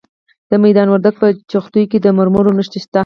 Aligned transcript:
د 0.49 0.51
میدان 0.63 0.87
وردګو 0.89 1.19
په 1.21 1.27
جغتو 1.51 1.81
کې 1.91 1.97
د 2.01 2.07
مرمرو 2.17 2.55
نښې 2.57 2.79
شته. 2.83 2.99